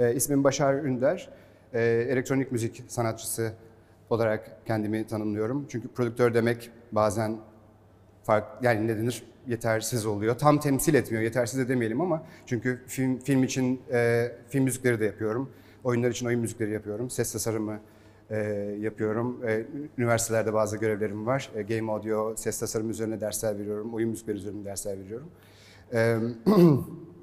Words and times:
E, 0.00 0.14
ismim 0.14 0.44
Başar 0.44 0.74
Ünder. 0.74 1.28
E, 1.72 1.82
elektronik 1.82 2.52
müzik 2.52 2.84
sanatçısı 2.88 3.52
olarak 4.10 4.66
kendimi 4.66 5.06
tanımlıyorum. 5.06 5.66
Çünkü 5.68 5.88
prodüktör 5.88 6.34
demek 6.34 6.70
bazen 6.92 7.36
fark 8.22 8.62
yani 8.62 8.86
ne 8.86 8.96
denir 8.98 9.22
yetersiz 9.46 10.06
oluyor. 10.06 10.38
Tam 10.38 10.60
temsil 10.60 10.94
etmiyor, 10.94 11.22
yetersiz 11.22 11.58
de 11.58 11.68
demeyelim 11.68 12.00
ama 12.00 12.22
çünkü 12.46 12.80
film 12.86 13.18
film 13.18 13.44
için 13.44 13.80
e, 13.92 14.32
film 14.48 14.64
müzikleri 14.64 15.00
de 15.00 15.04
yapıyorum. 15.04 15.50
Oyunlar 15.84 16.10
için 16.10 16.26
oyun 16.26 16.40
müzikleri 16.40 16.70
yapıyorum. 16.70 17.10
Ses 17.10 17.32
tasarımı 17.32 17.80
e, 18.30 18.36
yapıyorum. 18.80 19.40
E, 19.48 19.64
üniversitelerde 19.98 20.52
bazı 20.52 20.76
görevlerim 20.76 21.26
var. 21.26 21.50
E, 21.54 21.62
game 21.62 21.92
audio, 21.92 22.36
ses 22.36 22.58
tasarımı 22.58 22.90
üzerine 22.90 23.20
dersler 23.20 23.58
veriyorum. 23.58 23.94
Oyun 23.94 24.10
müzikleri 24.10 24.36
üzerine 24.36 24.64
dersler 24.64 24.98
veriyorum. 24.98 25.28
E, 25.92 26.16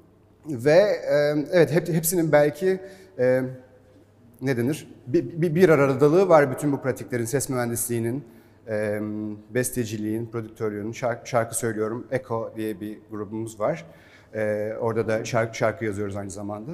ve 0.46 1.00
e, 1.10 1.46
evet 1.52 1.72
hep, 1.72 1.88
hepsinin 1.88 2.32
belki 2.32 2.80
e, 3.18 3.42
ne 4.42 4.56
denir? 4.56 4.88
Bir, 5.06 5.42
bir, 5.42 5.54
bir 5.54 5.68
aradalığı 5.68 6.28
var 6.28 6.50
bütün 6.50 6.72
bu 6.72 6.82
pratiklerin, 6.82 7.24
ses 7.24 7.48
mühendisliğinin, 7.48 8.24
e, 8.68 9.00
besteciliğin, 9.50 10.26
prodüktörlüğün, 10.26 10.92
şarkı, 10.92 11.28
şarkı 11.28 11.58
söylüyorum. 11.58 12.06
Echo 12.10 12.52
diye 12.56 12.80
bir 12.80 12.98
grubumuz 13.10 13.60
var. 13.60 13.86
E, 14.34 14.72
orada 14.80 15.08
da 15.08 15.24
şarkı, 15.24 15.56
şarkı 15.56 15.84
yazıyoruz 15.84 16.16
aynı 16.16 16.30
zamanda. 16.30 16.72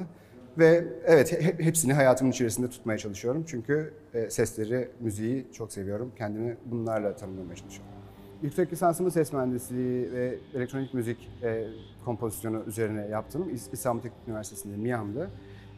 Ve 0.57 0.83
evet 1.05 1.31
he, 1.31 1.65
hepsini 1.65 1.93
hayatımın 1.93 2.31
içerisinde 2.31 2.69
tutmaya 2.69 2.97
çalışıyorum. 2.97 3.43
Çünkü 3.47 3.93
e, 4.13 4.29
sesleri, 4.29 4.89
müziği 4.99 5.47
çok 5.53 5.73
seviyorum. 5.73 6.11
Kendimi 6.17 6.57
bunlarla 6.65 7.15
tanımlamaya 7.15 7.55
çalışıyorum. 7.55 8.00
Yüksek 8.41 8.73
lisansımı 8.73 9.11
ses 9.11 9.33
mühendisliği 9.33 10.11
ve 10.13 10.37
elektronik 10.53 10.93
müzik 10.93 11.29
e, 11.43 11.67
kompozisyonu 12.05 12.63
üzerine 12.67 13.07
yaptım. 13.07 13.49
İs- 13.49 13.73
İstanbul 13.73 14.01
Teknik 14.01 14.27
Üniversitesi'nde, 14.27 14.77
MİAM'da. 14.77 15.27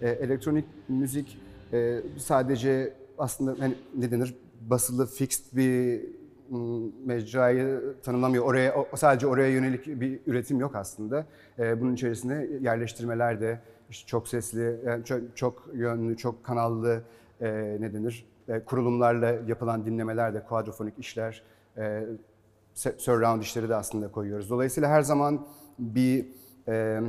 E, 0.01 0.09
elektronik 0.09 0.65
müzik 0.89 1.39
e, 1.73 2.01
sadece 2.17 2.93
aslında 3.17 3.55
hani 3.59 3.75
ne 3.97 4.11
denir 4.11 4.35
basılı 4.69 5.05
fixed 5.07 5.57
bir 5.57 6.01
mecrayı 7.05 7.81
tanımlamıyor. 8.03 8.45
Oraya 8.45 8.85
sadece 8.95 9.27
oraya 9.27 9.49
yönelik 9.49 9.87
bir 9.87 10.19
üretim 10.27 10.59
yok 10.59 10.75
aslında. 10.75 11.25
E, 11.59 11.81
bunun 11.81 11.93
içerisinde 11.93 12.49
yerleştirmeler 12.61 13.41
de 13.41 13.59
işte 13.89 14.07
çok 14.07 14.27
sesli, 14.27 14.79
yani 14.85 15.05
çok, 15.05 15.37
çok 15.37 15.69
yönlü, 15.73 16.17
çok 16.17 16.43
kanallı 16.43 17.01
e, 17.41 17.77
ne 17.79 17.93
denir 17.93 18.25
e, 18.47 18.59
kurulumlarla 18.59 19.35
yapılan 19.47 19.85
dinlemeler 19.85 20.33
de 20.33 20.43
kuadrofonik 20.43 20.99
işler, 20.99 21.43
e, 21.77 22.03
surround 22.73 23.41
işleri 23.41 23.69
de 23.69 23.75
aslında 23.75 24.11
koyuyoruz. 24.11 24.49
Dolayısıyla 24.49 24.89
her 24.89 25.01
zaman 25.01 25.47
bir 25.79 26.25
e, 26.67 26.99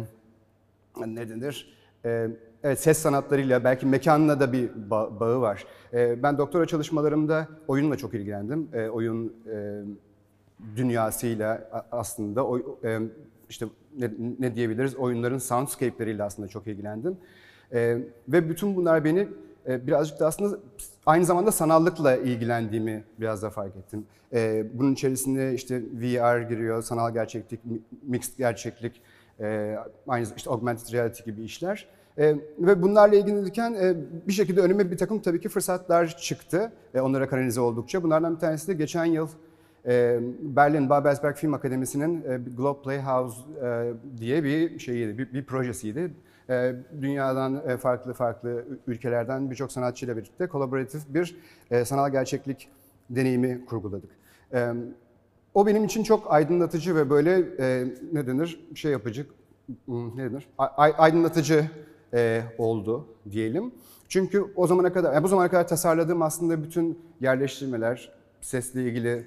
ne 1.07 1.29
denir? 1.29 1.75
E, 2.05 2.29
evet 2.63 2.81
ses 2.81 2.99
sanatlarıyla 2.99 3.65
belki 3.65 3.87
mekanla 3.87 4.41
da 4.41 4.53
bir 4.53 4.69
ba- 4.69 5.21
bağı 5.21 5.41
var. 5.41 5.65
E, 5.93 6.23
ben 6.23 6.39
doktora 6.39 6.67
çalışmalarımda 6.67 7.49
oyunla 7.69 7.97
çok 7.97 8.15
ilgilendim. 8.15 8.69
E, 8.73 8.89
oyun 8.89 9.33
e, 9.53 9.83
dünyasıyla 10.77 11.71
aslında 11.93 12.47
oy, 12.47 12.65
e, 12.85 12.99
işte 13.49 13.67
ne, 13.99 14.11
ne 14.39 14.55
diyebiliriz 14.55 14.95
oyunların 14.97 15.39
soundscape'leriyle 15.39 16.23
aslında 16.23 16.49
çok 16.49 16.67
ilgilendim. 16.67 17.17
E, 17.73 17.99
ve 18.29 18.49
bütün 18.49 18.77
bunlar 18.77 19.05
beni 19.05 19.29
birazcık 19.69 20.21
da 20.21 20.27
aslında 20.27 20.59
aynı 21.07 21.25
zamanda 21.25 21.53
sanallıkla 21.53 22.17
ilgilendiğimi 22.17 23.05
biraz 23.21 23.43
da 23.43 23.51
fark 23.51 23.77
ettim. 23.77 24.07
E, 24.33 24.65
bunun 24.75 24.93
içerisinde 24.93 25.55
işte 25.55 25.83
VR 25.93 26.41
giriyor, 26.43 26.83
sanal 26.83 27.13
gerçeklik, 27.15 27.65
mi- 27.65 27.81
mixed 28.03 28.39
gerçeklik, 28.39 29.01
e, 29.41 29.77
aynı 30.09 30.27
işte 30.37 30.51
augmented 30.51 30.93
reality 30.93 31.23
gibi 31.31 31.43
işler. 31.43 31.89
E, 32.19 32.35
ve 32.59 32.83
bunlarla 32.83 33.17
ilgilenirken 33.17 33.75
e, 33.75 33.95
bir 34.29 34.33
şekilde 34.33 34.61
önüme 34.61 34.91
bir 34.91 34.97
takım 34.97 35.21
tabii 35.23 35.41
ki 35.41 35.49
fırsatlar 35.49 36.17
çıktı. 36.17 36.73
E, 36.95 37.01
onlara 37.01 37.29
kanalize 37.29 37.61
oldukça. 37.61 38.03
Bunlardan 38.03 38.35
bir 38.35 38.41
tanesi 38.41 38.69
de 38.69 38.75
geçen 38.75 39.05
yıl 39.05 39.29
Berlin 40.41 40.91
Babelsberg 40.91 41.37
Film 41.37 41.55
Akademisi'nin 41.55 42.25
Globe 42.57 42.83
Playhouse 42.83 43.37
diye 44.19 44.45
bir 44.45 44.79
şeyiydi, 44.79 45.19
bir 45.35 45.45
projesiydi. 45.45 46.11
E, 46.51 46.75
dünyadan 47.01 47.63
e, 47.69 47.77
farklı 47.77 48.13
farklı 48.13 48.65
ülkelerden 48.87 49.51
birçok 49.51 49.73
sanatçıyla 49.73 50.17
birlikte 50.17 50.47
kolaboratif 50.47 51.03
bir 51.09 51.37
e, 51.71 51.85
sanal 51.85 52.11
gerçeklik 52.11 52.69
deneyimi 53.11 53.65
kurguladık. 53.65 54.11
O 55.55 55.67
benim 55.67 55.85
için 55.85 56.03
çok 56.03 56.33
aydınlatıcı 56.33 56.97
ve 56.97 57.11
böyle 57.11 57.45
e, 57.59 57.87
ne 58.13 58.27
denir 58.27 58.61
şey 58.75 58.93
yapıcı, 58.93 59.27
ne 59.89 60.25
denir 60.25 60.49
aydınlatıcı 60.77 61.71
oldu 62.59 63.07
diyelim. 63.31 63.73
Çünkü 64.09 64.45
o 64.57 64.67
zamana 64.67 64.93
kadar, 64.93 65.13
yani 65.13 65.25
bu 65.25 65.29
zamana 65.29 65.51
kadar 65.51 65.69
tasarladığım 65.69 66.23
aslında 66.23 66.63
bütün 66.63 66.99
yerleştirmeler, 67.21 68.13
sesle 68.41 68.85
ilgili 68.85 69.27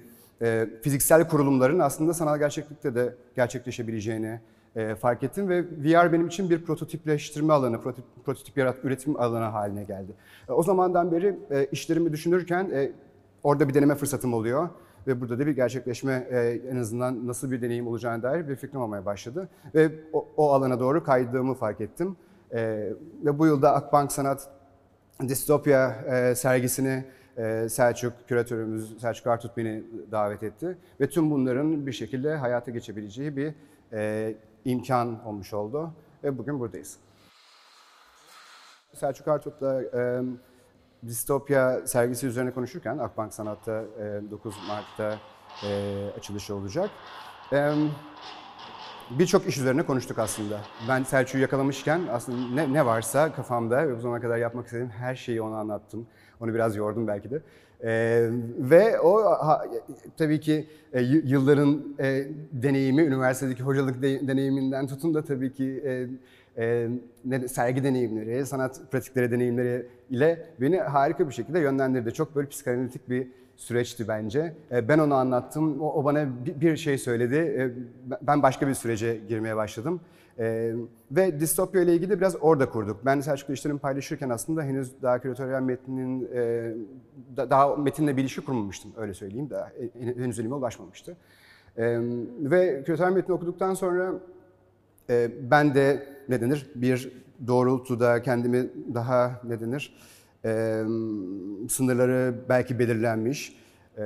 fiziksel 0.82 1.28
kurulumların 1.28 1.78
aslında 1.78 2.14
sanal 2.14 2.38
gerçeklikte 2.38 2.94
de 2.94 3.14
gerçekleşebileceğini 3.36 4.40
e, 4.76 4.94
fark 4.94 5.22
ettim 5.22 5.48
ve 5.48 5.62
VR 5.62 6.12
benim 6.12 6.26
için 6.26 6.50
bir 6.50 6.64
prototipleştirme 6.64 7.52
alanı, 7.52 7.80
prototip, 7.80 8.24
prototip 8.24 8.56
yarat, 8.56 8.84
üretim 8.84 9.20
alanı 9.20 9.44
haline 9.44 9.84
geldi. 9.84 10.12
E, 10.48 10.52
o 10.52 10.62
zamandan 10.62 11.12
beri 11.12 11.38
e, 11.50 11.66
işlerimi 11.66 12.12
düşünürken 12.12 12.70
e, 12.72 12.92
orada 13.42 13.68
bir 13.68 13.74
deneme 13.74 13.94
fırsatım 13.94 14.34
oluyor 14.34 14.68
ve 15.06 15.20
burada 15.20 15.38
da 15.38 15.46
bir 15.46 15.52
gerçekleşme 15.52 16.26
e, 16.30 16.60
en 16.70 16.76
azından 16.76 17.26
nasıl 17.26 17.50
bir 17.50 17.62
deneyim 17.62 17.86
olacağına 17.86 18.22
dair 18.22 18.48
bir 18.48 18.56
fikrim 18.56 18.80
olmaya 18.80 19.04
başladı 19.04 19.48
ve 19.74 19.90
o, 20.12 20.28
o 20.36 20.52
alana 20.52 20.80
doğru 20.80 21.04
kaydığımı 21.04 21.54
fark 21.54 21.80
ettim. 21.80 22.16
E, 22.52 22.60
ve 23.24 23.38
bu 23.38 23.46
yılda 23.46 23.74
Akbank 23.74 24.12
Sanat 24.12 24.50
Distopya 25.28 25.90
e, 25.90 26.34
sergisini 26.34 27.04
e, 27.36 27.68
Selçuk, 27.68 28.12
küratörümüz 28.28 29.00
Selçuk 29.00 29.26
Artut 29.26 29.56
beni 29.56 29.84
davet 30.12 30.42
etti. 30.42 30.78
Ve 31.00 31.08
tüm 31.08 31.30
bunların 31.30 31.86
bir 31.86 31.92
şekilde 31.92 32.36
hayata 32.36 32.70
geçebileceği 32.70 33.36
bir 33.36 33.54
e, 33.92 34.34
imkan 34.68 35.24
olmuş 35.26 35.54
oldu. 35.54 35.92
Ve 36.24 36.38
bugün 36.38 36.60
buradayız. 36.60 36.96
Selçuk 38.94 39.28
Artut'la 39.28 39.82
e, 39.82 40.22
Distopya 41.06 41.86
sergisi 41.86 42.26
üzerine 42.26 42.50
konuşurken 42.50 42.98
Akbank 42.98 43.34
Sanat'ta 43.34 43.82
e, 43.82 44.30
9 44.30 44.54
Mart'ta 44.68 45.18
e, 45.68 46.10
açılışı 46.18 46.54
olacak. 46.54 46.90
E, 47.52 47.72
Birçok 49.10 49.46
iş 49.46 49.58
üzerine 49.58 49.82
konuştuk 49.86 50.18
aslında. 50.18 50.60
Ben 50.88 51.02
Selçuk'u 51.02 51.38
yakalamışken 51.38 52.00
aslında 52.12 52.54
ne, 52.54 52.72
ne 52.72 52.86
varsa 52.86 53.32
kafamda 53.32 53.88
ve 53.88 53.96
bu 53.96 54.00
zamana 54.00 54.20
kadar 54.20 54.36
yapmak 54.36 54.64
istediğim 54.64 54.90
her 54.90 55.14
şeyi 55.14 55.42
ona 55.42 55.58
anlattım. 55.58 56.06
Onu 56.40 56.54
biraz 56.54 56.76
yordum 56.76 57.06
belki 57.06 57.30
de. 57.30 57.42
Ee, 57.84 58.28
ve 58.58 59.00
o 59.00 59.24
ha, 59.24 59.64
tabii 60.16 60.40
ki 60.40 60.66
e, 60.92 61.02
yılların 61.02 61.96
e, 62.00 62.26
deneyimi, 62.52 63.02
üniversitedeki 63.02 63.62
hocalık 63.62 64.02
de- 64.02 64.28
deneyiminden 64.28 64.86
tutun 64.86 65.14
da 65.14 65.22
tabii 65.24 65.52
ki 65.52 65.82
e, 65.86 66.06
e, 66.64 66.88
ne, 67.24 67.48
sergi 67.48 67.84
deneyimleri, 67.84 68.46
sanat 68.46 68.80
pratikleri 68.90 69.30
deneyimleri 69.30 69.86
ile 70.10 70.46
beni 70.60 70.76
harika 70.78 71.28
bir 71.28 71.34
şekilde 71.34 71.58
yönlendirdi. 71.60 72.12
Çok 72.12 72.36
böyle 72.36 72.48
psikanalitik 72.48 73.08
bir 73.08 73.28
süreçti 73.62 74.08
bence. 74.08 74.54
E, 74.72 74.88
Ben 74.88 74.98
onu 74.98 75.14
anlattım, 75.14 75.80
o 75.80 76.04
bana 76.04 76.24
bi- 76.46 76.60
bir 76.60 76.76
şey 76.76 76.98
söyledi. 76.98 77.34
E, 77.36 77.70
Ben 78.22 78.42
başka 78.42 78.68
bir 78.68 78.74
sürece 78.74 79.20
girmeye 79.28 79.56
başladım. 79.56 80.00
E, 80.38 80.72
Ve 81.10 81.40
distopya 81.40 81.82
ile 81.82 81.94
ilgili 81.94 82.20
biraz 82.20 82.36
orada 82.40 82.70
kurduk. 82.70 82.96
Ben 83.04 83.20
Selçuk'la 83.20 83.54
işlerimi 83.54 83.78
paylaşırken 83.80 84.28
aslında 84.30 84.62
henüz 84.62 85.02
daha 85.02 85.18
küratöryel 85.18 85.60
metnin, 85.62 86.22
da- 87.36 87.50
daha 87.50 87.76
metinle 87.76 88.16
bir 88.16 88.22
ilişki 88.22 88.40
kurmamıştım 88.40 88.90
öyle 88.96 89.14
söyleyeyim. 89.14 89.50
Daha 89.50 89.70
henüz 90.16 90.38
elime 90.40 90.54
ulaşmamıştı. 90.54 91.16
Ve 92.40 92.82
küratöryel 92.86 93.12
metni 93.12 93.34
okuduktan 93.34 93.74
sonra 93.74 94.12
ben 95.50 95.74
de 95.74 96.06
ne 96.28 96.40
denir 96.40 96.70
bir 96.74 97.12
doğrultuda 97.46 98.22
kendimi 98.22 98.68
daha 98.94 99.40
ne 99.44 99.60
denir 99.60 99.96
e, 100.44 100.82
sınırları 101.68 102.34
belki 102.48 102.78
belirlenmiş 102.78 103.56
e, 103.98 104.02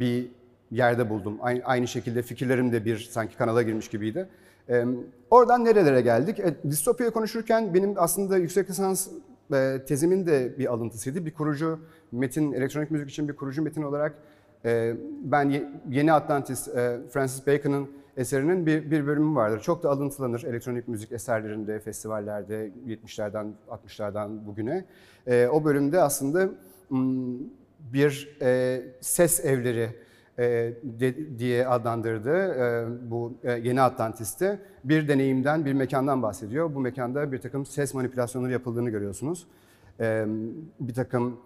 bir 0.00 0.30
yerde 0.70 1.10
buldum. 1.10 1.38
Aynı, 1.40 1.62
aynı 1.64 1.88
şekilde 1.88 2.22
fikirlerim 2.22 2.72
de 2.72 2.84
bir 2.84 2.98
sanki 2.98 3.36
kanala 3.36 3.62
girmiş 3.62 3.88
gibiydi. 3.88 4.28
E, 4.68 4.84
oradan 5.30 5.64
nerelere 5.64 6.00
geldik? 6.00 6.40
E, 6.40 6.54
distopya 6.70 7.10
konuşurken 7.10 7.74
benim 7.74 7.94
aslında 7.96 8.36
yüksek 8.36 8.70
lisans 8.70 9.08
e, 9.54 9.78
tezimin 9.88 10.26
de 10.26 10.58
bir 10.58 10.72
alıntısıydı. 10.72 11.26
Bir 11.26 11.34
kurucu 11.34 11.78
metin, 12.12 12.52
elektronik 12.52 12.90
müzik 12.90 13.10
için 13.10 13.28
bir 13.28 13.36
kurucu 13.36 13.62
metin 13.62 13.82
olarak 13.82 14.14
e, 14.64 14.94
ben 15.22 15.50
Ye- 15.50 15.68
Yeni 15.90 16.12
Atlantis, 16.12 16.68
e, 16.68 16.98
Francis 17.10 17.46
Bacon'ın 17.46 17.88
eserinin 18.18 18.66
bir, 18.66 18.90
bir 18.90 19.06
bölümü 19.06 19.34
vardır. 19.36 19.60
Çok 19.60 19.82
da 19.82 19.90
alıntılanır 19.90 20.42
elektronik 20.44 20.88
müzik 20.88 21.12
eserlerinde, 21.12 21.80
festivallerde 21.80 22.70
70'lerden 22.86 23.52
60'lardan 23.70 24.46
bugüne. 24.46 24.84
E, 25.26 25.46
o 25.52 25.64
bölümde 25.64 26.00
aslında 26.00 26.48
bir 27.92 28.36
e, 28.42 28.80
ses 29.00 29.44
evleri 29.44 29.88
e, 30.38 30.44
de- 30.82 31.38
diye 31.38 31.66
adlandırdığı 31.68 32.54
e, 32.54 32.86
bu 33.10 33.34
e, 33.42 33.52
yeni 33.52 33.80
Atlantis'te 33.80 34.58
bir 34.84 35.08
deneyimden, 35.08 35.64
bir 35.64 35.72
mekandan 35.72 36.22
bahsediyor. 36.22 36.74
Bu 36.74 36.80
mekanda 36.80 37.32
bir 37.32 37.38
takım 37.38 37.66
ses 37.66 37.94
manipülasyonları 37.94 38.52
yapıldığını 38.52 38.90
görüyorsunuz. 38.90 39.46
E, 40.00 40.24
bir 40.80 40.94
takım 40.94 41.36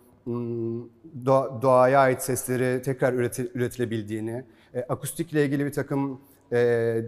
doğa- 1.26 1.62
doğaya 1.62 1.98
ait 2.00 2.22
sesleri 2.22 2.82
tekrar 2.82 3.12
üreti- 3.12 3.50
üretilebildiğini, 3.54 4.44
e, 4.74 4.80
akustikle 4.88 5.44
ilgili 5.46 5.66
bir 5.66 5.72
takım 5.72 6.20
e, 6.52 7.02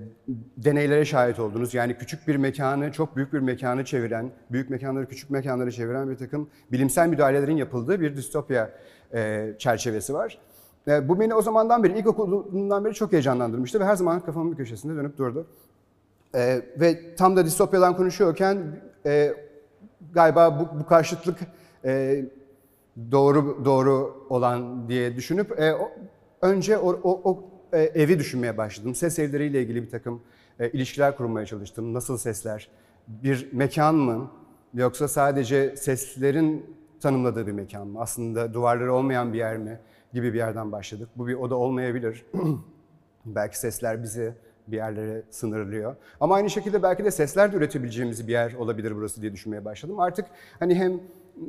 deneylere 0.57 1.05
şahit 1.05 1.39
oldunuz. 1.39 1.75
Yani 1.75 1.99
küçük 1.99 2.29
bir 2.29 2.37
mekanı 2.37 2.93
çok 2.93 3.17
büyük 3.17 3.33
bir 3.33 3.39
mekanı 3.39 3.85
çeviren, 3.85 4.31
büyük 4.51 4.71
mekanları 4.71 5.09
küçük 5.09 5.31
mekanları 5.31 5.73
çeviren 5.73 6.11
bir 6.11 6.17
takım 6.17 6.49
bilimsel 6.73 7.09
müdahalelerin 7.09 7.57
yapıldığı 7.57 8.01
bir 8.01 8.17
distopya 8.17 8.71
e, 9.15 9.51
çerçevesi 9.59 10.15
var. 10.15 10.39
E, 10.89 11.09
bu 11.09 11.21
beni 11.21 11.35
o 11.35 11.43
zamandan 11.43 11.85
beri, 11.85 11.99
ilkokulundan 11.99 12.85
beri 12.85 12.95
çok 12.95 13.13
heyecanlandırmıştı 13.13 13.81
ve 13.81 13.85
her 13.85 13.97
zaman 13.97 14.21
kafamın 14.21 14.53
bir 14.53 14.57
köşesinde 14.57 14.97
dönüp 14.97 15.19
durdu. 15.19 15.47
E, 16.35 16.63
ve 16.81 17.15
tam 17.17 17.37
da 17.37 17.45
distopyadan 17.47 17.97
konuşuyorken 17.97 18.59
e, 19.07 19.35
galiba 20.15 20.61
bu, 20.61 20.81
bu 20.81 20.87
karşıtlık 20.87 21.39
e, 21.85 22.25
doğru 23.13 23.65
doğru 23.65 24.27
olan 24.31 24.89
diye 24.89 25.17
düşünüp 25.17 25.61
e, 25.61 25.75
o- 25.75 25.93
önce 26.43 26.79
o, 26.79 26.93
o, 27.03 27.31
o, 27.31 27.45
e, 27.75 27.83
evi 27.83 28.19
düşünmeye 28.19 28.57
başladım. 28.57 28.95
Ses 28.95 29.19
evleriyle 29.19 29.63
ilgili 29.63 29.83
bir 29.83 29.91
takım 29.91 30.23
e, 30.61 30.71
ilişkiler 30.71 31.17
kurmaya 31.17 31.47
çalıştım. 31.47 31.95
Nasıl 31.95 32.19
sesler? 32.19 32.69
Bir 33.09 33.49
mekan 33.53 33.95
mı? 33.95 34.31
Yoksa 34.75 35.09
sadece 35.09 35.77
seslerin 35.77 36.77
tanımladığı 37.01 37.47
bir 37.47 37.53
mekan 37.53 37.87
mı? 37.87 38.01
Aslında 38.01 38.55
duvarları 38.55 38.93
olmayan 38.93 39.33
bir 39.33 39.39
yer 39.39 39.57
mi? 39.57 39.81
Gibi 40.13 40.33
bir 40.33 40.39
yerden 40.39 40.73
başladık. 40.73 41.09
Bu 41.17 41.27
bir 41.27 41.35
oda 41.35 41.57
olmayabilir. 41.57 42.27
Belki 43.25 43.59
sesler 43.59 44.03
bizi 44.03 44.35
bir 44.69 44.77
yerlere 44.77 45.23
sınırlıyor. 45.31 45.97
Ama 46.21 46.35
aynı 46.35 46.51
şekilde 46.51 46.83
belki 46.83 47.05
de 47.05 47.11
sesler 47.11 47.53
de 47.53 47.57
üretebileceğimiz 47.57 48.29
bir 48.29 48.33
yer 48.33 48.53
olabilir 48.53 48.97
burası 48.97 49.23
diye 49.23 49.33
düşünmeye 49.33 49.65
başladım. 49.65 50.01
Artık 50.01 50.27
hani 50.59 50.75
hem 50.75 50.93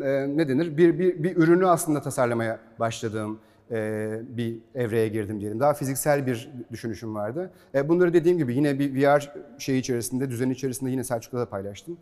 e, 0.01 0.37
ne 0.37 0.49
denir 0.49 0.77
bir, 0.77 0.99
bir, 0.99 1.23
bir 1.23 1.37
ürünü 1.37 1.67
aslında 1.67 2.01
tasarlamaya 2.01 2.59
başladığım 2.79 3.39
e, 3.71 4.19
bir 4.29 4.57
evreye 4.75 5.07
girdim 5.07 5.39
diyelim. 5.39 5.59
Daha 5.59 5.73
fiziksel 5.73 6.27
bir 6.27 6.51
düşünüşüm 6.71 7.15
vardı. 7.15 7.51
E, 7.75 7.89
bunları 7.89 8.13
dediğim 8.13 8.37
gibi 8.37 8.55
yine 8.55 8.79
bir 8.79 8.95
VR 8.95 9.33
şey 9.57 9.79
içerisinde, 9.79 10.29
düzen 10.29 10.49
içerisinde 10.49 10.91
yine 10.91 11.03
Selçuk'la 11.03 11.39
da 11.39 11.49
paylaştım. 11.49 11.97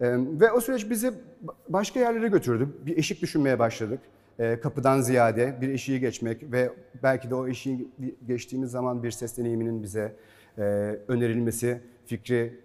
E, 0.00 0.06
ve 0.16 0.52
o 0.52 0.60
süreç 0.60 0.90
bizi 0.90 1.12
başka 1.68 2.00
yerlere 2.00 2.28
götürdü. 2.28 2.68
Bir 2.86 2.96
eşik 2.96 3.22
düşünmeye 3.22 3.58
başladık. 3.58 4.00
Kapıdan 4.62 5.00
ziyade 5.00 5.54
bir 5.60 5.68
eşiği 5.68 6.00
geçmek 6.00 6.52
ve 6.52 6.70
belki 7.02 7.30
de 7.30 7.34
o 7.34 7.48
eşiği 7.48 7.88
geçtiğimiz 8.26 8.70
zaman 8.70 9.02
bir 9.02 9.10
ses 9.10 9.38
deneyiminin 9.38 9.82
bize 9.82 10.16
önerilmesi 11.08 11.80
fikri 12.06 12.60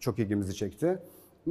çok 0.00 0.18
ilgimizi 0.18 0.54
çekti. 0.54 0.98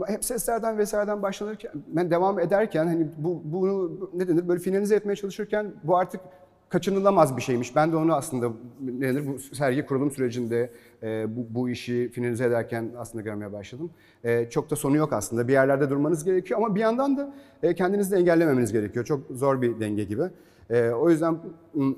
Hep 0.06 0.26
seslerden 0.26 0.78
vesaireden 0.78 1.22
başlanırken, 1.22 1.72
ben 1.88 2.12
devam 2.12 2.40
ederken 2.40 2.88
hani 2.88 3.08
bu 3.18 3.42
bunu 3.44 3.92
ne 4.14 4.28
denir 4.28 4.48
böyle 4.48 4.60
finalize 4.60 4.96
etmeye 4.96 5.16
çalışırken 5.16 5.74
bu 5.84 5.98
artık 5.98 6.22
kaçınılamaz 6.70 7.38
bir 7.38 7.42
şeymiş. 7.42 7.76
Ben 7.76 7.92
de 7.92 7.96
onu 7.96 8.14
aslında 8.16 8.50
ne 8.82 9.08
denir 9.08 9.28
bu 9.28 9.40
sergi 9.40 9.86
kurulum 9.86 10.12
sürecinde 10.12 10.72
e, 11.04 11.36
bu, 11.36 11.48
bu 11.50 11.70
işi 11.70 12.10
finalize 12.10 12.46
ederken 12.46 12.92
aslında 12.98 13.22
görmeye 13.22 13.54
başladım. 13.54 13.92
E, 14.24 14.50
çok 14.50 14.70
da 14.70 14.76
sonu 14.76 14.98
yok 14.98 15.14
aslında. 15.14 15.48
Bir 15.48 15.54
yerlerde 15.54 15.90
durmanız 15.90 16.24
gerekiyor 16.24 16.60
ama 16.60 16.76
bir 16.76 16.80
yandan 16.80 17.18
da 17.18 17.34
e, 17.64 17.76
kendinizi 17.76 18.12
de 18.12 18.18
engellememeniz 18.18 18.74
gerekiyor. 18.74 19.06
Çok 19.06 19.20
zor 19.32 19.62
bir 19.62 19.80
denge 19.80 20.04
gibi. 20.04 20.24
E, 20.70 20.90
o 20.90 21.10
yüzden 21.10 21.38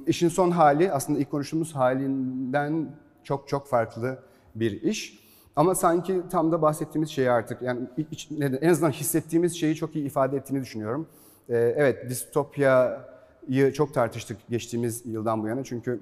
işin 0.07 0.29
son 0.29 0.51
hali 0.51 0.91
aslında 0.91 1.19
ilk 1.19 1.31
konuştuğumuz 1.31 1.75
halinden 1.75 2.87
çok 3.23 3.47
çok 3.47 3.67
farklı 3.67 4.19
bir 4.55 4.81
iş. 4.81 5.22
Ama 5.55 5.75
sanki 5.75 6.21
tam 6.31 6.51
da 6.51 6.61
bahsettiğimiz 6.61 7.09
şeyi 7.09 7.31
artık 7.31 7.61
yani 7.61 7.79
iç- 8.11 8.29
en 8.61 8.69
azından 8.69 8.91
hissettiğimiz 8.91 9.55
şeyi 9.59 9.75
çok 9.75 9.95
iyi 9.95 10.05
ifade 10.05 10.37
ettiğini 10.37 10.61
düşünüyorum. 10.61 11.07
E, 11.49 11.57
evet 11.57 12.09
distopyayı 12.09 13.73
çok 13.73 13.93
tartıştık 13.93 14.37
geçtiğimiz 14.49 15.05
yıldan 15.05 15.43
bu 15.43 15.47
yana 15.47 15.63
çünkü 15.63 15.99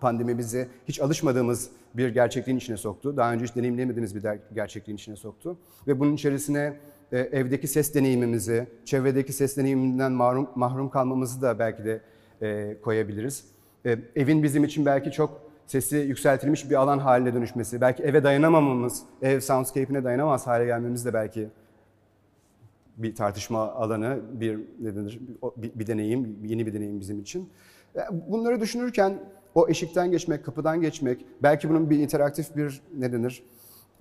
pandemi 0.00 0.38
bizi 0.38 0.68
hiç 0.88 1.00
alışmadığımız 1.00 1.70
bir 1.94 2.08
gerçekliğin 2.08 2.58
içine 2.58 2.76
soktu. 2.76 3.16
Daha 3.16 3.32
önce 3.32 3.44
hiç 3.44 3.56
deneyimleyemediğimiz 3.56 4.14
bir 4.14 4.22
gerçekliğin 4.54 4.96
içine 4.96 5.16
soktu. 5.16 5.58
Ve 5.86 6.00
bunun 6.00 6.14
içerisine 6.14 6.76
e, 7.12 7.18
evdeki 7.18 7.68
ses 7.68 7.94
deneyimimizi, 7.94 8.66
çevredeki 8.84 9.32
ses 9.32 9.56
deneyiminden 9.56 10.12
mahrum, 10.12 10.48
mahrum 10.54 10.90
kalmamızı 10.90 11.42
da 11.42 11.58
belki 11.58 11.84
de 11.84 12.00
e, 12.42 12.76
koyabiliriz. 12.82 13.44
E, 13.86 13.98
evin 14.16 14.42
bizim 14.42 14.64
için 14.64 14.86
belki 14.86 15.10
çok 15.10 15.40
sesi 15.66 15.96
yükseltilmiş 15.96 16.70
bir 16.70 16.74
alan 16.74 16.98
haline 16.98 17.34
dönüşmesi, 17.34 17.80
belki 17.80 18.02
eve 18.02 18.24
dayanamamamız, 18.24 19.02
ev 19.22 19.40
soundscape'ine 19.40 20.04
dayanamaz 20.04 20.46
hale 20.46 20.64
gelmemiz 20.64 21.04
de 21.04 21.14
belki 21.14 21.48
bir 22.96 23.14
tartışma 23.14 23.72
alanı, 23.72 24.20
bir 24.32 24.60
ne 24.80 24.96
denir, 24.96 25.20
bir, 25.56 25.72
bir 25.74 25.86
deneyim, 25.86 26.38
yeni 26.44 26.66
bir 26.66 26.74
deneyim 26.74 27.00
bizim 27.00 27.20
için. 27.20 27.50
Ya 27.94 28.08
Bunları 28.28 28.60
düşünürken 28.60 29.18
o 29.54 29.68
eşikten 29.68 30.10
geçmek, 30.10 30.44
kapıdan 30.44 30.80
geçmek, 30.80 31.26
belki 31.42 31.70
bunun 31.70 31.90
bir 31.90 31.98
interaktif 31.98 32.56
bir 32.56 32.82
ne 32.98 33.12
denir, 33.12 33.42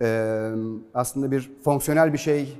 Ee, 0.01 0.51
aslında 0.93 1.31
bir 1.31 1.51
fonksiyonel 1.63 2.13
bir 2.13 2.17
şey 2.17 2.57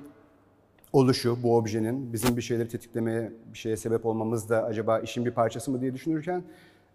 oluşu 0.93 1.37
bu 1.43 1.57
objenin, 1.57 2.13
bizim 2.13 2.37
bir 2.37 2.41
şeyleri 2.41 2.67
tetiklemeye, 2.67 3.31
bir 3.53 3.57
şeye 3.57 3.77
sebep 3.77 4.05
olmamız 4.05 4.49
da 4.49 4.63
acaba 4.63 4.99
işin 4.99 5.25
bir 5.25 5.31
parçası 5.31 5.71
mı 5.71 5.81
diye 5.81 5.93
düşünürken 5.93 6.43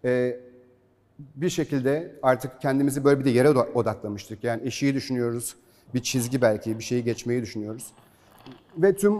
e, 0.05 0.39
bir 1.35 1.49
şekilde 1.49 2.15
artık 2.23 2.61
kendimizi 2.61 3.03
böyle 3.03 3.19
bir 3.19 3.25
de 3.25 3.29
yere 3.29 3.49
oda- 3.49 3.67
odaklamıştık. 3.73 4.43
Yani 4.43 4.67
eşiği 4.67 4.93
düşünüyoruz, 4.95 5.55
bir 5.93 5.99
çizgi 6.03 6.41
belki, 6.41 6.79
bir 6.79 6.83
şeyi 6.83 7.03
geçmeyi 7.03 7.41
düşünüyoruz. 7.41 7.87
Ve 8.77 8.95
tüm 8.95 9.13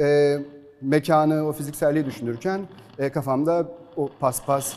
e, 0.00 0.38
mekanı, 0.80 1.46
o 1.48 1.52
fizikselliği 1.52 2.06
düşünürken 2.06 2.60
e, 2.98 3.08
kafamda 3.08 3.68
o 3.96 4.10
paspas 4.20 4.76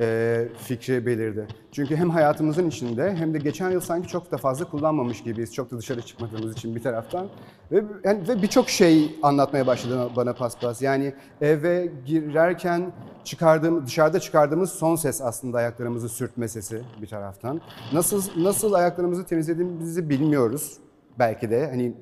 e, 0.00 0.48
fikri 0.58 1.06
belirdi. 1.06 1.46
Çünkü 1.72 1.96
hem 1.96 2.10
hayatımızın 2.10 2.68
içinde 2.68 3.16
hem 3.16 3.34
de 3.34 3.38
geçen 3.38 3.70
yıl 3.70 3.80
sanki 3.80 4.08
çok 4.08 4.30
da 4.32 4.36
fazla 4.36 4.64
kullanmamış 4.64 5.22
gibiyiz. 5.22 5.54
Çok 5.54 5.70
da 5.70 5.78
dışarı 5.78 6.02
çıkmadığımız 6.02 6.52
için 6.52 6.74
bir 6.74 6.82
taraftan. 6.82 7.28
Ve, 7.72 7.84
yani, 8.04 8.28
ve 8.28 8.42
birçok 8.42 8.70
şey 8.70 9.18
anlatmaya 9.22 9.66
başladı 9.66 10.10
bana 10.16 10.32
paspas. 10.32 10.82
Yani 10.82 11.14
eve 11.40 11.92
girerken 12.06 12.92
çıkardığım, 13.24 13.86
dışarıda 13.86 14.20
çıkardığımız 14.20 14.72
son 14.72 14.96
ses 14.96 15.20
aslında 15.20 15.58
ayaklarımızı 15.58 16.08
sürtme 16.08 16.48
sesi 16.48 16.82
bir 17.02 17.06
taraftan. 17.06 17.60
Nasıl 17.92 18.22
nasıl 18.36 18.72
ayaklarımızı 18.72 19.24
temizlediğimizi 19.24 20.10
bilmiyoruz 20.10 20.78
belki 21.18 21.50
de. 21.50 21.70
Hani 21.70 21.94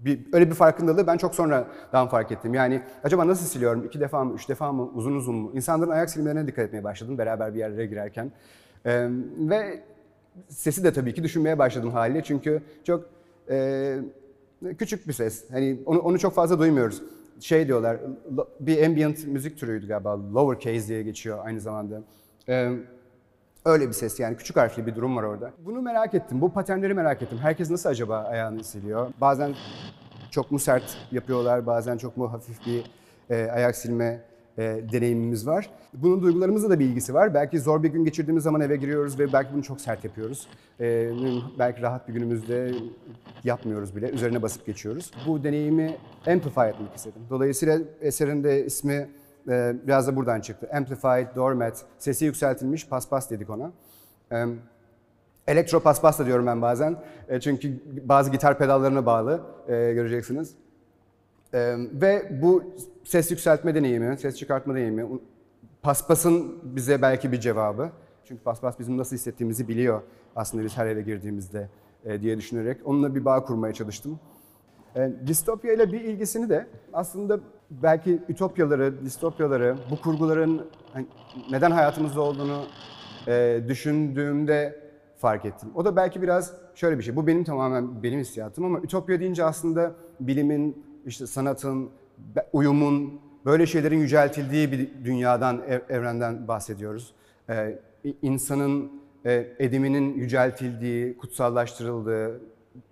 bir, 0.00 0.20
öyle 0.32 0.50
bir 0.50 0.54
farkındalığı 0.54 1.06
ben 1.06 1.16
çok 1.16 1.34
sonradan 1.34 2.08
fark 2.08 2.32
ettim. 2.32 2.54
Yani 2.54 2.82
acaba 3.04 3.26
nasıl 3.26 3.46
siliyorum? 3.46 3.84
İki 3.84 4.00
defa 4.00 4.24
mı, 4.24 4.34
üç 4.34 4.48
defa 4.48 4.72
mı, 4.72 4.90
uzun 4.94 5.14
uzun 5.14 5.34
mu? 5.34 5.50
İnsanların 5.54 5.90
ayak 5.90 6.10
silmelerine 6.10 6.46
dikkat 6.46 6.64
etmeye 6.64 6.84
başladım 6.84 7.18
beraber 7.18 7.54
bir 7.54 7.58
yerlere 7.58 7.86
girerken. 7.86 8.32
Ee, 8.86 9.08
ve 9.38 9.82
sesi 10.48 10.84
de 10.84 10.92
tabii 10.92 11.14
ki 11.14 11.22
düşünmeye 11.22 11.58
başladım 11.58 11.90
haliyle. 11.90 12.22
Çünkü 12.22 12.62
çok 12.84 13.04
e, 13.50 13.96
küçük 14.78 15.08
bir 15.08 15.12
ses. 15.12 15.50
Hani 15.50 15.78
onu, 15.86 15.98
onu 15.98 16.18
çok 16.18 16.34
fazla 16.34 16.58
duymuyoruz. 16.58 17.02
Şey 17.40 17.66
diyorlar, 17.66 17.96
bir 18.60 18.86
ambient 18.86 19.26
müzik 19.26 19.58
türüydü 19.58 19.88
galiba. 19.88 20.18
Lowercase 20.34 20.88
diye 20.88 21.02
geçiyor 21.02 21.38
aynı 21.44 21.60
zamanda. 21.60 22.02
Ee, 22.48 22.72
Öyle 23.64 23.88
bir 23.88 23.92
ses 23.92 24.20
yani 24.20 24.36
küçük 24.36 24.56
harfli 24.56 24.86
bir 24.86 24.94
durum 24.96 25.16
var 25.16 25.22
orada. 25.22 25.52
Bunu 25.64 25.82
merak 25.82 26.14
ettim, 26.14 26.40
bu 26.40 26.52
paternleri 26.52 26.94
merak 26.94 27.22
ettim. 27.22 27.38
Herkes 27.38 27.70
nasıl 27.70 27.88
acaba 27.88 28.18
ayağını 28.18 28.64
siliyor? 28.64 29.10
Bazen 29.20 29.54
çok 30.30 30.50
mu 30.50 30.58
sert 30.58 30.96
yapıyorlar, 31.12 31.66
bazen 31.66 31.98
çok 31.98 32.16
mu 32.16 32.32
hafif 32.32 32.66
bir 32.66 32.84
e, 33.30 33.50
ayak 33.50 33.76
silme 33.76 34.20
e, 34.58 34.62
deneyimimiz 34.92 35.46
var. 35.46 35.70
Bunun 35.94 36.22
duygularımızla 36.22 36.70
da 36.70 36.78
bir 36.78 36.84
ilgisi 36.84 37.14
var. 37.14 37.34
Belki 37.34 37.60
zor 37.60 37.82
bir 37.82 37.88
gün 37.88 38.04
geçirdiğimiz 38.04 38.44
zaman 38.44 38.60
eve 38.60 38.76
giriyoruz 38.76 39.18
ve 39.18 39.32
belki 39.32 39.54
bunu 39.54 39.62
çok 39.62 39.80
sert 39.80 40.04
yapıyoruz. 40.04 40.48
E, 40.80 41.10
belki 41.58 41.82
rahat 41.82 42.08
bir 42.08 42.12
günümüzde 42.12 42.74
yapmıyoruz 43.44 43.96
bile, 43.96 44.10
üzerine 44.10 44.42
basıp 44.42 44.66
geçiyoruz. 44.66 45.10
Bu 45.26 45.44
deneyimi 45.44 45.96
amplify 46.26 46.68
etmek 46.68 46.96
istedim. 46.96 47.22
Dolayısıyla 47.30 47.78
eserin 48.00 48.44
de 48.44 48.66
ismi 48.66 49.08
ee, 49.48 49.76
biraz 49.86 50.06
da 50.06 50.16
buradan 50.16 50.40
çıktı. 50.40 50.68
Amplified, 50.76 51.36
doormat, 51.36 51.84
sesi 51.98 52.24
yükseltilmiş 52.24 52.88
paspas 52.88 53.30
dedik 53.30 53.50
ona. 53.50 53.72
Ee, 54.32 54.46
elektro 55.46 55.80
paspas 55.80 56.18
da 56.18 56.26
diyorum 56.26 56.46
ben 56.46 56.62
bazen. 56.62 56.96
E, 57.28 57.40
çünkü 57.40 57.80
bazı 58.04 58.30
gitar 58.30 58.58
pedallarına 58.58 59.06
bağlı 59.06 59.40
e, 59.68 59.92
göreceksiniz. 59.92 60.54
Ve 61.92 62.38
bu 62.42 62.64
ses 63.04 63.30
yükseltme 63.30 63.74
deneyimi, 63.74 64.18
ses 64.18 64.36
çıkartma 64.36 64.74
deneyimi, 64.74 65.06
paspasın 65.82 66.58
bize 66.62 67.02
belki 67.02 67.32
bir 67.32 67.40
cevabı. 67.40 67.90
Çünkü 68.24 68.42
paspas 68.42 68.78
bizim 68.78 68.98
nasıl 68.98 69.16
hissettiğimizi 69.16 69.68
biliyor 69.68 70.02
aslında 70.36 70.64
biz 70.64 70.76
her 70.76 70.86
eve 70.86 71.02
girdiğimizde 71.02 71.68
e, 72.04 72.20
diye 72.20 72.38
düşünerek 72.38 72.80
onunla 72.84 73.14
bir 73.14 73.24
bağ 73.24 73.44
kurmaya 73.44 73.74
çalıştım. 73.74 74.20
E, 74.96 75.12
distopya 75.26 75.72
ile 75.72 75.92
bir 75.92 76.00
ilgisini 76.00 76.48
de 76.48 76.66
aslında 76.92 77.40
belki 77.70 78.22
ütopyaları, 78.28 79.04
distopyaları, 79.04 79.76
bu 79.90 80.00
kurguların 80.00 80.66
hani 80.92 81.06
neden 81.50 81.70
hayatımızda 81.70 82.20
olduğunu 82.20 82.62
e, 83.28 83.60
düşündüğümde 83.68 84.80
fark 85.16 85.44
ettim. 85.44 85.68
O 85.74 85.84
da 85.84 85.96
belki 85.96 86.22
biraz 86.22 86.54
şöyle 86.74 86.98
bir 86.98 87.02
şey. 87.02 87.16
Bu 87.16 87.26
benim 87.26 87.44
tamamen 87.44 88.02
benim 88.02 88.20
hissiyatım 88.20 88.64
ama 88.64 88.80
ütopya 88.80 89.20
deyince 89.20 89.44
aslında 89.44 89.92
bilimin, 90.20 90.84
işte 91.06 91.26
sanatın, 91.26 91.90
uyumun, 92.52 93.20
böyle 93.44 93.66
şeylerin 93.66 93.98
yüceltildiği 93.98 94.72
bir 94.72 95.04
dünyadan, 95.04 95.62
ev- 95.68 95.82
evrenden 95.88 96.48
bahsediyoruz. 96.48 97.14
Ee, 97.50 97.78
insanın 98.22 98.92
e, 99.26 99.46
ediminin 99.58 100.14
yüceltildiği, 100.14 101.16
kutsallaştırıldığı 101.16 102.40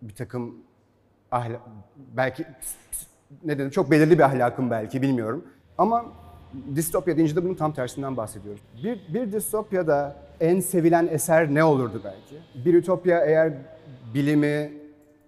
bir 0.02 0.14
takım 0.14 0.54
ahla- 1.32 1.60
belki 2.16 2.44
ne 3.44 3.58
dedim 3.58 3.70
çok 3.70 3.90
belirli 3.90 4.18
bir 4.18 4.22
ahlakım 4.22 4.70
belki 4.70 5.02
bilmiyorum. 5.02 5.44
Ama 5.78 6.04
distopya 6.74 7.16
deyince 7.16 7.36
de 7.36 7.44
bunun 7.44 7.54
tam 7.54 7.72
tersinden 7.72 8.16
bahsediyoruz. 8.16 8.60
Bir, 8.84 9.14
bir 9.14 9.32
distopyada 9.32 10.16
en 10.40 10.60
sevilen 10.60 11.08
eser 11.10 11.54
ne 11.54 11.64
olurdu 11.64 12.00
belki? 12.04 12.64
Bir 12.64 12.74
ütopya 12.74 13.24
eğer 13.24 13.52
bilimi, 14.14 14.72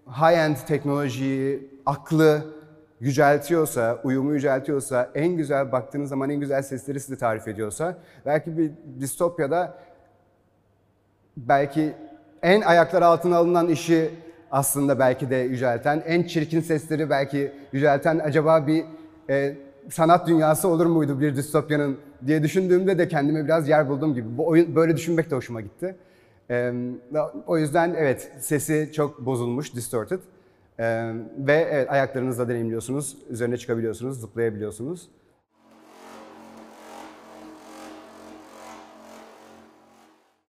high-end 0.07 0.67
teknolojiyi, 0.67 1.71
aklı 1.87 2.45
yüceltiyorsa, 3.01 3.99
uyumu 4.05 4.35
yüceltiyorsa, 4.35 5.11
en 5.15 5.29
güzel 5.29 5.73
baktığınız 5.73 6.09
zaman 6.09 6.31
en 6.31 6.41
güzel 6.41 6.63
sesleri 6.63 7.01
size 7.01 7.19
tarif 7.19 7.49
ediyorsa, 7.49 7.99
belki 8.27 8.59
bir 8.59 8.71
distopyada 9.01 9.75
belki 11.37 11.93
en 12.43 12.61
ayaklar 12.61 13.03
altına 13.03 13.37
alınan 13.37 13.69
işi 13.69 14.11
aslında 14.51 14.99
belki 14.99 15.31
de 15.31 15.37
yücelten, 15.37 16.03
en 16.07 16.23
çirkin 16.23 16.61
sesleri 16.61 17.11
belki 17.11 17.53
yücelten 17.73 18.19
acaba 18.19 18.67
bir 18.67 18.85
e, 19.31 19.57
sanat 19.91 20.29
dünyası 20.29 20.69
olur 20.69 20.87
muydu 20.87 21.21
bir 21.21 21.37
distopyanın 21.37 21.99
diye 22.27 22.43
düşündüğümde 22.43 22.99
de 22.99 23.09
kendime 23.09 23.45
biraz 23.45 23.69
yer 23.69 23.89
buldum 23.89 24.15
gibi. 24.15 24.39
Bu 24.39 24.47
oyun 24.47 24.77
böyle 24.77 24.97
düşünmek 24.97 25.31
de 25.31 25.35
hoşuma 25.35 25.61
gitti. 25.61 25.97
E, 26.51 26.73
o 27.47 27.59
yüzden 27.59 27.95
evet 27.99 28.33
sesi 28.41 28.91
çok 28.95 29.27
bozulmuş, 29.27 29.75
distorted. 29.75 30.21
E, 30.79 31.13
ve 31.39 31.69
evet 31.71 31.91
ayaklarınızla 31.91 32.49
deneyimliyorsunuz, 32.49 33.17
üzerine 33.31 33.57
çıkabiliyorsunuz, 33.57 34.21
zıplayabiliyorsunuz. 34.21 35.09